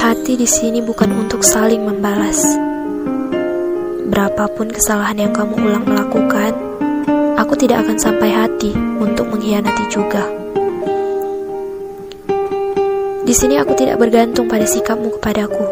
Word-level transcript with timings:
hati 0.00 0.32
di 0.32 0.48
sini 0.48 0.80
bukan 0.80 1.12
untuk 1.12 1.44
saling 1.44 1.84
membalas. 1.84 2.40
Berapapun 4.08 4.72
kesalahan 4.72 5.28
yang 5.28 5.32
kamu 5.36 5.60
ulang 5.60 5.84
melakukan, 5.84 6.56
aku 7.36 7.52
tidak 7.60 7.84
akan 7.84 8.00
sampai 8.00 8.32
hati 8.32 8.72
untuk 8.96 9.28
mengkhianati 9.28 9.84
juga. 9.92 10.24
Di 13.28 13.34
sini 13.36 13.60
aku 13.60 13.76
tidak 13.76 14.00
bergantung 14.00 14.48
pada 14.48 14.64
sikapmu 14.64 15.20
kepadaku. 15.20 15.68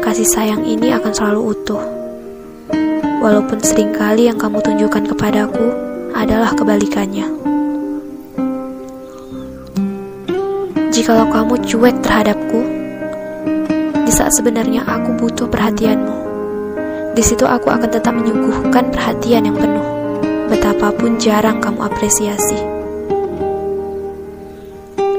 Kasih 0.00 0.24
sayang 0.24 0.64
ini 0.64 0.88
akan 0.96 1.12
selalu 1.12 1.52
utuh. 1.52 1.84
Walaupun 3.20 3.60
sering 3.60 3.92
kali 3.92 4.24
yang 4.24 4.40
kamu 4.40 4.64
tunjukkan 4.64 5.04
kepadaku 5.04 5.68
adalah 6.16 6.56
kebalikannya. 6.56 7.37
Jikalau 10.98 11.30
kamu 11.30 11.62
cuek 11.62 12.02
terhadapku, 12.02 12.58
di 14.02 14.10
saat 14.10 14.34
sebenarnya 14.34 14.82
aku 14.82 15.14
butuh 15.14 15.46
perhatianmu, 15.46 16.16
di 17.14 17.22
situ 17.22 17.46
aku 17.46 17.70
akan 17.70 17.86
tetap 17.86 18.10
menyuguhkan 18.18 18.90
perhatian 18.90 19.46
yang 19.46 19.54
penuh, 19.54 19.86
betapapun 20.50 21.14
jarang 21.22 21.62
kamu 21.62 21.86
apresiasi. 21.86 22.58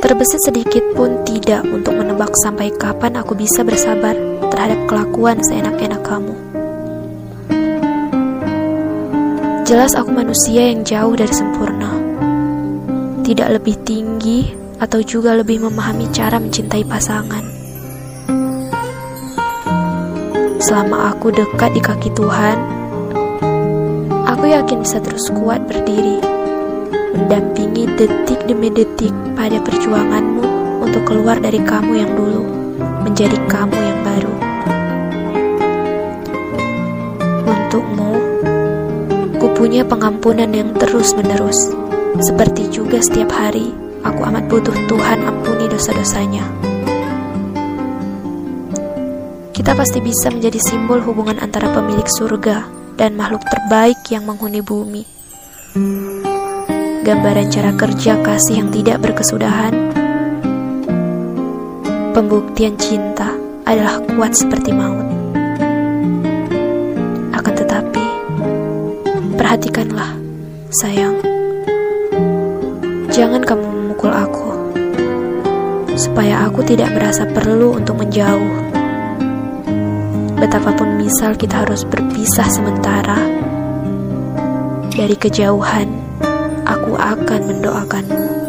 Terbesit 0.00 0.48
sedikit 0.48 0.80
pun 0.96 1.20
tidak 1.28 1.60
untuk 1.68 1.92
menebak 1.92 2.32
sampai 2.40 2.72
kapan 2.72 3.20
aku 3.20 3.36
bisa 3.36 3.60
bersabar 3.60 4.16
terhadap 4.48 4.80
kelakuan 4.88 5.44
seenak-enak 5.44 6.00
kamu. 6.00 6.32
Jelas 9.68 9.92
aku 9.92 10.08
manusia 10.08 10.72
yang 10.72 10.88
jauh 10.88 11.12
dari 11.12 11.36
sempurna. 11.36 11.92
Tidak 13.28 13.52
lebih 13.52 13.76
tinggi 13.84 14.64
atau 14.76 15.00
juga 15.00 15.32
lebih 15.32 15.64
memahami 15.64 16.08
cara 16.12 16.36
mencintai 16.36 16.84
pasangan. 16.84 17.44
Selama 20.60 21.14
aku 21.14 21.30
dekat 21.32 21.78
di 21.78 21.80
kaki 21.80 22.10
Tuhan, 22.12 22.58
aku 24.26 24.44
yakin 24.50 24.82
bisa 24.82 24.98
terus 24.98 25.30
kuat 25.30 25.62
berdiri, 25.64 26.18
mendampingi 27.14 27.86
detik 27.96 28.40
demi 28.44 28.68
detik 28.68 29.14
pada 29.38 29.62
perjuanganmu 29.62 30.44
untuk 30.82 31.02
keluar 31.06 31.38
dari 31.38 31.62
kamu 31.62 31.92
yang 32.02 32.12
dulu, 32.18 32.42
menjadi 33.06 33.38
kamu 33.46 33.78
yang 33.78 34.00
baru. 34.02 34.34
Untukmu, 37.46 38.12
ku 39.38 39.46
punya 39.54 39.86
pengampunan 39.86 40.50
yang 40.50 40.74
terus-menerus, 40.74 41.70
seperti 42.18 42.66
juga 42.74 42.98
setiap 42.98 43.30
hari 43.30 43.85
Aku 44.06 44.22
amat 44.22 44.46
butuh 44.46 44.76
Tuhan 44.86 45.18
ampuni 45.26 45.66
dosa-dosanya. 45.66 46.46
Kita 49.50 49.74
pasti 49.74 49.98
bisa 49.98 50.30
menjadi 50.30 50.62
simbol 50.62 51.02
hubungan 51.02 51.42
antara 51.42 51.74
pemilik 51.74 52.06
surga 52.06 52.70
dan 52.94 53.18
makhluk 53.18 53.42
terbaik 53.50 53.98
yang 54.14 54.22
menghuni 54.22 54.62
bumi. 54.62 55.02
Gambaran 57.02 57.50
cara 57.50 57.74
kerja 57.74 58.22
kasih 58.22 58.62
yang 58.62 58.70
tidak 58.70 59.02
berkesudahan. 59.02 59.74
Pembuktian 62.14 62.78
cinta 62.78 63.34
adalah 63.66 63.98
kuat 64.06 64.38
seperti 64.38 64.70
maut. 64.70 65.06
Akan 67.34 67.54
tetapi, 67.58 68.06
perhatikanlah, 69.34 70.14
sayang. 70.70 71.35
Jangan 73.16 73.48
kamu 73.48 73.64
memukul 73.64 74.12
aku, 74.12 74.76
supaya 75.96 76.44
aku 76.44 76.60
tidak 76.68 76.92
merasa 76.92 77.24
perlu 77.24 77.80
untuk 77.80 77.96
menjauh. 77.96 78.68
Betapapun 80.36 81.00
misal 81.00 81.32
kita 81.32 81.64
harus 81.64 81.88
berpisah 81.88 82.44
sementara, 82.52 83.16
dari 84.92 85.16
kejauhan, 85.16 85.88
aku 86.68 86.92
akan 86.92 87.40
mendoakanmu. 87.56 88.45